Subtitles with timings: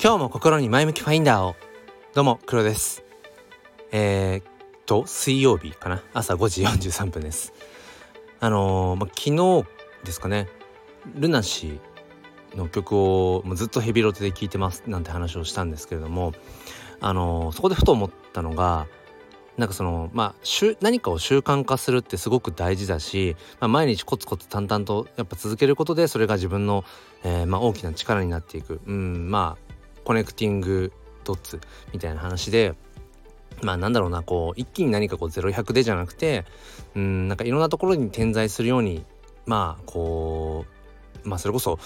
[0.00, 1.56] 今日も心に前向きファインダーを。
[2.14, 3.02] どうも黒です。
[3.90, 4.44] えー、っ
[4.86, 6.04] と水曜日かな。
[6.14, 7.52] 朝5時43分です。
[8.38, 9.66] あのー、ま昨日
[10.04, 10.46] ですかね。
[11.16, 16.32] ルナシーの曲をもうずっとヘビロテで聴いてますなんて話をしたんですけれども
[17.00, 18.86] あのー、そこでふと思ったのが
[19.56, 26.84] なんかそのまあ何かを習慣化するってすごく大事だし、まあ、毎日コツコツ淡々とやっぱ続けることでそれが自分の、
[27.24, 29.67] えー、まあ、大きな力になっていく、うん、まあ
[30.08, 30.90] コネクティング
[31.22, 31.60] ドッツ
[31.92, 32.74] みたいな話で
[33.60, 36.46] まあなんだろうなこう一気に何かこう0100でじゃなくて
[36.96, 39.04] うんなんかいろんなところに点在するように
[39.44, 40.64] まあこ
[41.22, 41.78] うまあそれこそ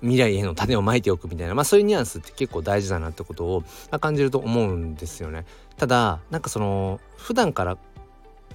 [0.00, 5.44] 未来への種をまいておくみたいな、まあ、そういうニュアンスって結構大事だなってことを、まあ、感じると思うんですよね。
[5.76, 7.78] ただなんかその普段から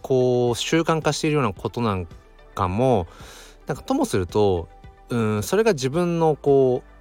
[0.00, 2.08] こう習慣化しているようなことなん
[2.54, 3.06] かも
[3.66, 4.70] なんかともすると
[5.10, 6.93] うんそれが自分のこう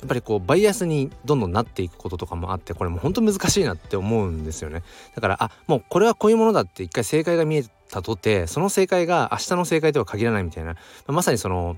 [0.00, 4.82] やっぱりこうバイアスにどんどんなっていくこととかもあってこれも本当難しいなって思うんですよね。
[5.14, 11.76] だからあもうこれはこういうものだって一回正解が見えたとてその正解が明日の正解とは限らないみたいな、まさにその、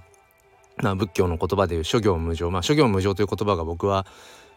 [0.76, 4.06] まあ、仏教の言葉でいう諸行無常まあ諸行無常という言葉が僕は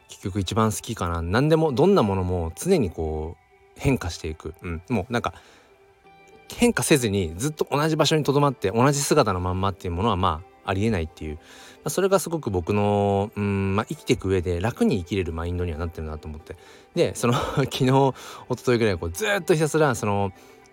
[0.10, 1.22] 結局一番好きかな。
[1.22, 5.34] 何でもどんなものも常にこう変化していく、うん、もうなんか
[6.54, 11.42] 変化せずにずっと同じ場所にとどまって同じ姿のまんまっていうものはまあありえないっていう、ま
[11.86, 16.56] あ、それがすごく僕のうん、まあ、生きていく上で楽に生きれるマインドにはなってるなと思って
[16.96, 18.14] でその 昨日一
[18.50, 20.32] 昨日ぐらいこうずっとひたすらその、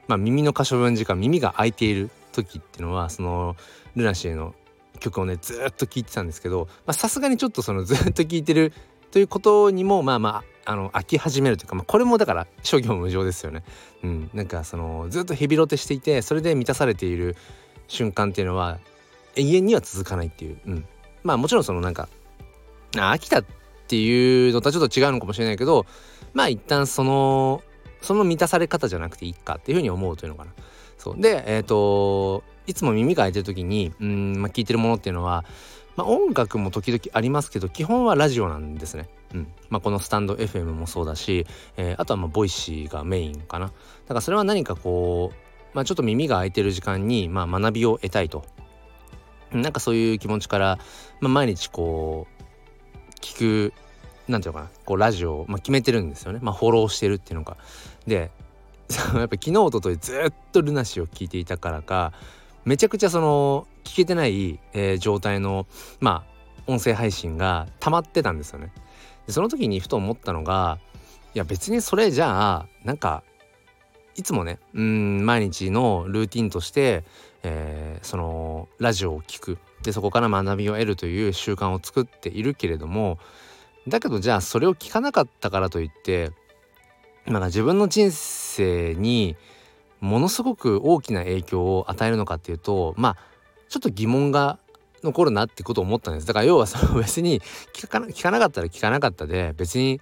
[0.09, 3.57] まあ、耳の可処分時間耳が開いている時っていうのはその
[3.95, 4.55] ルナシーの
[5.01, 8.73] 曲をねずっと聴いてたんですけどさすがにちょっとその ずっと聴いてる
[9.11, 13.65] ということにもまあまああの飽き始めるというか、まあ、これもだから諸行無常ですよね。
[14.05, 17.37] うん、なんかそのずっとヘビロテしていてそれで満たされている
[17.89, 18.79] 瞬間っていうのは
[19.37, 20.87] 永遠には続かないっていう、うん、
[21.23, 22.09] まあもちろんそのなんか
[22.93, 23.45] 飽きたっ
[23.87, 25.87] ていうのとはちょっと違うのかもしれないけど
[26.35, 27.63] まあ一旦その
[28.01, 30.53] その満たされ方じゃなくていいかっていうふうに思うというのかな。
[30.99, 35.45] そうでえっ、ー、といつも耳が開いてる時にうん、まあ、聞いてるものっていうのは、
[35.97, 39.09] まあ、音楽も時々ありますけど基本はラジオなんですね。
[39.35, 41.47] うんまあ、このスタンド FM もそうだし、
[41.77, 43.67] えー、あとはまあボイシーがメインかな。
[43.67, 43.73] だ
[44.09, 45.37] からそれは何かこう、
[45.75, 48.45] まあ、ちょっと耳が空いてる時間に、まあ、学びを得たいと
[49.53, 50.79] なんかそういう気持ちから、
[51.21, 52.43] まあ、毎日こう
[53.21, 53.75] 聞く
[54.29, 57.57] なんていうのかなこうラジオを、まあ、決めてるんですよね、まあ、フォローしてるっていうのが。
[58.07, 58.31] で
[59.15, 62.13] やっぱ昨日おとといずっと LUNA SEA を聞いていたからか
[62.65, 65.67] めちゃくちゃその聞けてない、えー、状態の
[66.01, 66.33] まあ
[66.67, 68.73] 音声配信が溜まってたんですよね。
[69.27, 70.79] でその時にふと思ったのが
[71.35, 73.23] いや別にそれじゃあなんか
[74.15, 77.05] いつもねうん毎日のルーティンとして、
[77.43, 79.59] えー、そのラジオを聴く。
[79.83, 83.19] でそこから学びを得るという習慣を作っているけれども
[83.89, 86.31] だけどじゃあそれを聞かなかったからといって
[87.27, 89.37] なんか自分の人生に
[90.01, 93.17] ものすごく大きな影響を与えるのかっていうとまあ
[93.69, 94.59] ちょっと疑問が
[95.03, 96.27] 残るなってことを思ったんです。
[96.27, 97.41] だから要はその別に
[97.75, 100.01] 聞かな聞かなかったら聞かなかったで別に、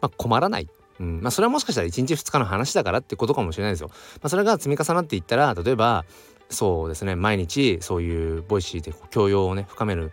[0.00, 0.68] まあ、困らない。
[1.00, 1.20] うん。
[1.20, 3.88] まあ、それはもしかしたら1日2日の話だからってことかもしれないですよ。
[3.88, 3.94] ま
[4.24, 6.04] あ、それが積み重なっていったら例えば
[6.50, 7.14] そうですね。
[7.14, 10.12] 毎日そういうボイシーで教養をね深める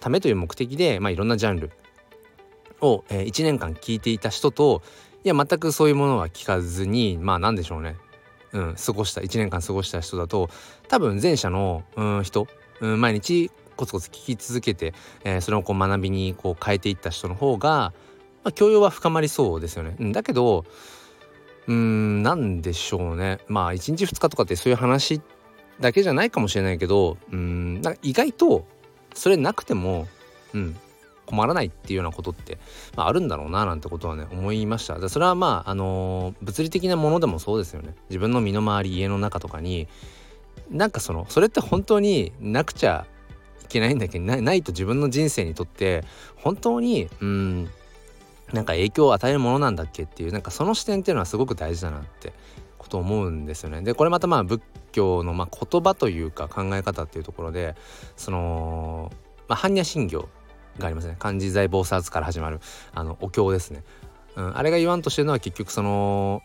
[0.00, 1.70] ためという目的で、まあ、いろんなジャンル
[2.80, 4.82] を、えー、1年間聞いていた人と
[5.24, 7.96] いや全くそういうものは聞かずにまあ何でしょうね、
[8.52, 10.50] うん、過ごした1年間過ごした人だと
[10.88, 12.46] 多分前者の、うん、人、
[12.80, 14.92] うん、毎日コツコツ聞き続けて、
[15.24, 17.92] えー、それをこう学びにこう変えていった人の方が
[18.46, 19.96] まあ、教養は深まりそうですよね。
[19.98, 20.64] うん、だけど
[21.66, 23.40] うーんなんでしょうね。
[23.48, 25.35] まあ1日2日とかってそういう話って
[25.80, 28.66] だけじゃないかもしれないけどうんなんか意外と
[29.14, 30.06] それなくても
[30.54, 30.76] うん
[31.26, 32.58] 困らないっていうようなことって、
[32.96, 35.08] まあ、あるんだろうななんてことはね思いました。
[35.08, 37.96] それはまああのー、物理的なものでもそうですよね。
[38.08, 39.88] 自分の身の回り家の中とかに
[40.70, 43.06] なんかそのそれって本当になくちゃ
[43.64, 44.20] いけないんだけ？
[44.20, 46.04] どないと自分の人生にとって
[46.36, 47.64] 本当にうん
[48.52, 52.32] なんか影響を与えるものなんだっけっていうなんかその視点っていうのはすごく大事だなって
[52.88, 53.82] と思うんですよね。
[53.82, 54.62] でこれまたまあ仏
[54.92, 57.74] 教のま言葉というか考え方っていうところで
[58.16, 59.12] その、
[59.48, 60.28] まあ、般若心経
[60.78, 61.16] がありますね。
[61.18, 62.60] 漢字財菩薩から始まる
[62.94, 63.82] あのお経ですね、
[64.36, 66.42] うん、あれが言わんとしてるのは結局その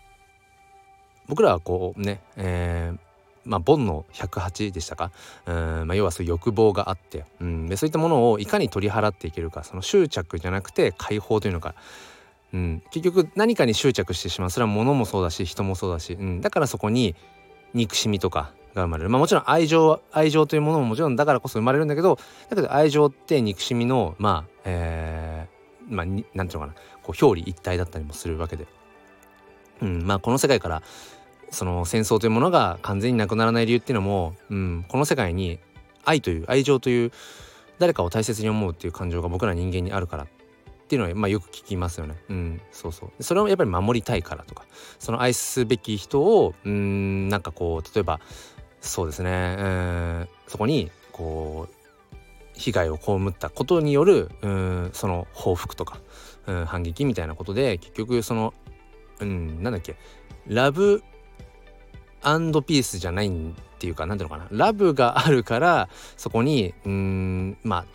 [1.28, 3.00] 僕らはこうね、えー、
[3.46, 5.12] まあ、煩悩108でしたか？
[5.46, 11.76] うん、まあ、要はそういう欲望があって、うん、でそういったものをいかに取り払っていけるかその執着じゃなくて解放というのか、
[12.54, 14.50] うん、結局何かに執着してしまう。
[14.50, 17.16] それは物もそうだし人もそうだし、うん、だからそこに
[17.74, 19.10] 憎しみとかが生まれる。
[19.10, 22.20] まあもちろん愛情愛情というものももちろんだからこそ生まれるんだけど
[22.50, 26.74] だけど愛情って憎しみのまあ、えー、まあ何て言うのかな。
[27.04, 28.68] こう表裏一体だったりもするわけで、
[29.82, 30.84] うん、まあこの世界から
[31.52, 35.60] その戦争というものが完全になくならない理由っていうのも、うん、この世界に
[36.04, 37.12] 愛という愛情という
[37.80, 40.28] 誰かを大切に思うっていう感情が僕ら人間にあるから。
[40.92, 42.18] っていうのは、まあ、よく聞きますよね。
[42.28, 43.24] うん、そうそう。
[43.24, 44.66] それをやっぱり守りたいからとか。
[45.00, 48.20] その愛すべき人をうんなんかこう例えば
[48.82, 55.98] そうですね、うん、そこにこう被害を被ったことによるうんその報復とか、
[56.46, 58.54] うん、反撃みたいなことで結局その、
[59.22, 59.96] うん、なんだっけ
[60.46, 61.04] ラブ
[62.22, 63.32] アンドピースじゃないっ
[63.80, 64.50] ていうか何ていうのかな。
[64.52, 67.86] ラブがあるからそこにうんまあ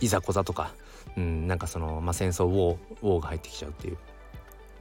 [0.00, 0.72] いざこざとか、
[1.16, 3.96] うん、なんかその、まあ、戦争ウォーウォーが入ってきちゃうっていう。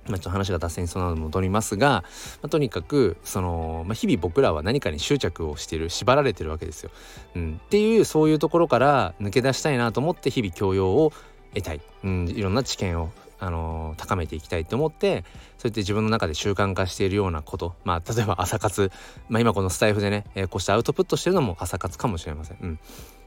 [0.08, 2.04] まあ、ちょっと話が脱線しそうなので戻りますが、
[2.42, 6.90] まあ、とにかくその、まあ、日々僕らは何かに執着をしている縛られてるわけですよ、
[7.36, 7.62] うん。
[7.64, 11.14] っていうそういうところから抜け出したいなと思って日々教養を
[11.54, 15.24] 得たい、うん、いろんな知見をあのー、高めていきたいと思って
[15.58, 18.92] そうやって自分の中で習慣化しているようなことまあ例えば朝活、
[19.30, 22.58] まあ、今このスタイフでね、えー、こうしてアウトプットしてるのも朝活かもしれません。
[22.62, 22.80] うん、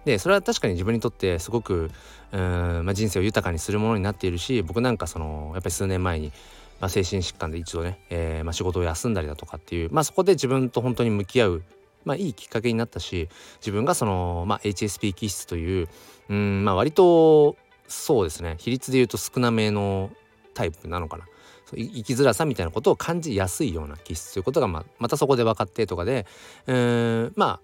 [0.05, 1.91] でそれは確かに自分にとってすごく
[2.33, 6.33] うん、まあ、人生を豊かにするものになっているし僕なんかそのやっぱり数年前に、
[6.81, 11.63] まあ、精神疾患で一度ね、えーまあ、仕事を休んだりだとかっていう、まあ、そこで自分と本当に向き合う
[12.05, 13.29] まあ、いいきっかけになったし
[13.61, 15.89] 自分がその、まあ、HSP 気質という
[16.29, 17.57] うん、まあ、割と
[17.93, 18.57] そうですね。
[18.59, 20.11] 比率で言うと少なめの
[20.55, 21.27] タイプなのかな。
[21.75, 26.27] 生きづらさみたいなことを感じやすいような気質ということがままたそこで分かってとかで、
[26.67, 27.61] えー、まあ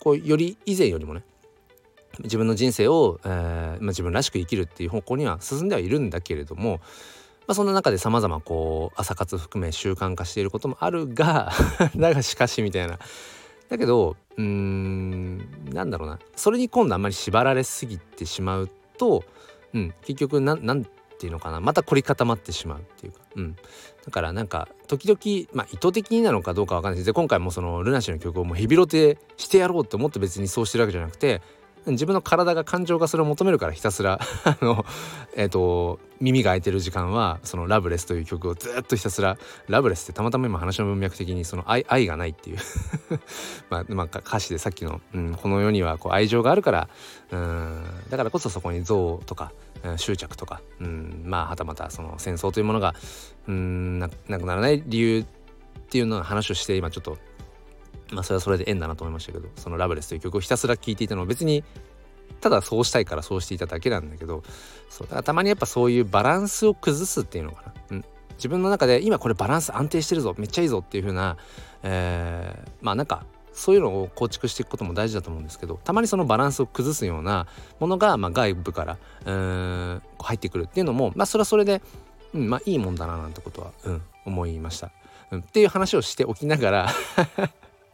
[0.00, 1.22] こうより以前よりもね
[2.20, 6.80] 自分の人生を、えまあ、自分らしく生きるっていう方向には進んではいるんだけれども、
[7.46, 11.52] まあ、そんな中でさまざまこう朝活含め習慣化していることもあるが
[11.96, 12.98] だがしかしみたいな。
[13.68, 15.38] だけどうーん
[15.72, 16.18] なんだろうな。
[16.36, 19.24] それに今度あんまり縛られすぎてしまうと、
[19.74, 20.84] うん、結局何
[21.18, 23.56] ていうのかなまた凝り固まってしまうっていうか、うん、
[24.04, 27.06] だからなんか時々、まあ、意図的になのかどうかわかんないです。
[27.06, 31.40] で今回もそのルナシの曲をもうヘビロテしてやろうって思って別にそうしてるわけじゃなくて
[31.92, 34.84] 自分の体が感情がそれを求めるからひたすら あの
[35.36, 39.38] えっ、ー、と耳が開いてる時間はその「ラブレス」という曲をずっとひたすら
[39.68, 42.58] 「ラブレス」ってたまたま今話の文脈的にその愛愛がないっていう。
[43.70, 46.88] まあ、まあ、歌詞でさっきの、うん、この世にはこう愛情があるから
[47.30, 49.52] うんだからこそそこに憎悪とか
[49.96, 52.94] 執着とか、うん、まあはたまたその戦争というものが
[53.48, 55.24] うんなくならない理由っ
[55.88, 57.18] ていうのを話をして今ちょっと
[58.12, 61.64] まあそれはそれで縁だなと思いましたけどその「ラブレス」という曲をひたすら聴いていたのは別に
[62.40, 64.42] ただそうしたいからそうしていただけなんだけど
[64.88, 68.04] そうだからたまにやっぱそういうバランスを崩すっていうのかな、うん、
[68.34, 71.36] 自分の中で今これバランス安定してるぞめっちゃいいぞっていう風な、
[71.82, 77.46] えー、まあなんかそういうのを構築していくことも大事だと思うんですけどたまにそのバランスを崩すような
[77.80, 81.80] ものが、まあ、外部からうん入ってくるっていうのもまあそれはそれで、
[82.34, 84.90] うん、まあいいもんだななんてことは、うん、思いました。
[85.30, 86.88] うん、っていう話をしておきながら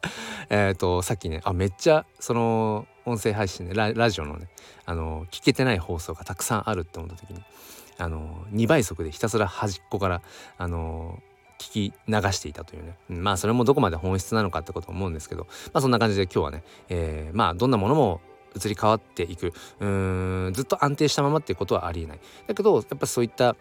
[0.50, 4.48] えっとさっきねあめっちゃその音声配信でララジオのね
[4.84, 7.42] あの聞けてない放送がたくさんあるって思った時に
[7.98, 10.22] あの2倍速でひたすら端っこから
[10.58, 11.22] あの
[11.58, 18.20] 聞き流していたというね、まあそれもどこまで本質なのかってこと思うんですけどまあそんな感じで今日はね、えー、まあどんなものも
[18.56, 19.52] 移り変わっていく。
[19.80, 22.20] うんずっと安定したままっていうことはありえない。
[22.46, 23.56] だけどやっぱそういった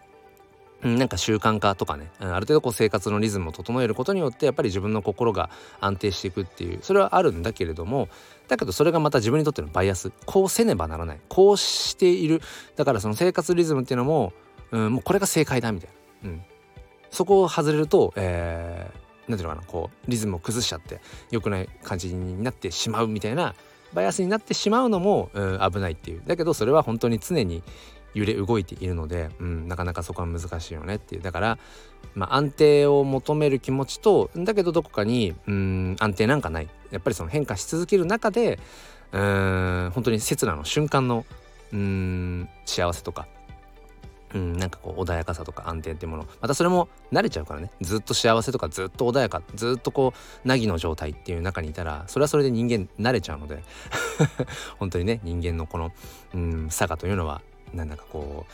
[0.82, 5.48] なんか習慣化とかねある程度こう生活のリズムを整えることによってやっぱり自分の心が
[5.80, 8.08] 安定していくっていうそれはあるんだけれども
[8.48, 12.42] だけどそれがまた自分にとってのバイアスこうせねばならないこうしている。
[12.76, 14.32] だからその生活リズムっていうのも、
[14.72, 15.90] うん、もうこれが正解だみたい
[16.24, 16.42] な、うん、
[17.10, 23.54] そこを外れると、えー、なんていうのかなこうリズムを崩しちゃって良くない感じになってしまうみたいな
[23.94, 26.22] バイアスになってしまうのも、うん、危ないっていう。
[26.26, 27.62] だけどそれは本当に常に
[28.14, 31.22] 揺れ動いているので、うん、なかなかそこは難しいよねっていう。
[31.22, 31.58] だから、
[32.14, 36.68] まあ、安定を求める気持ちとだけどどこかにうん安定なんかない。
[36.90, 38.58] やっぱりその変化し続ける中で
[39.12, 41.24] うん本当に刹那の瞬間の
[41.72, 43.26] うん幸せとか
[44.34, 46.26] うん、なんかこう穏やかさとか安定っていうもの。
[46.40, 47.70] またそれも慣れちゃうからね。
[47.80, 53.62] ずっと幸せとかずっと穏やかずっとこう凪の状態っていう中にいたらそれはそれで人間慣れちゃうので
[54.78, 55.92] 本当にね人間のこの、
[56.34, 57.42] うん、差がというのは
[57.74, 58.46] なんだかこ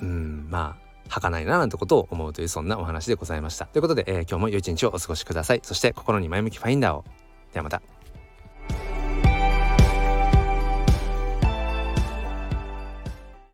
[0.00, 3.66] ううんまあ儚いななんてことを思うというそんなお話でございました。
[3.66, 5.60] ということで、えー、今日も良い一日をお過ごしください。
[5.62, 7.04] そして心に前向きファインダーを。
[7.52, 7.97] ではまた。